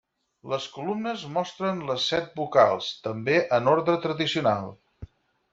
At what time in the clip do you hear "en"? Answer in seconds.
3.59-3.73